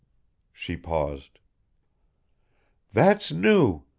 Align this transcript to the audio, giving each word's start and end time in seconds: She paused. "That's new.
She 0.51 0.75
paused. 0.77 1.37
"That's 2.91 3.31
new. 3.31 3.83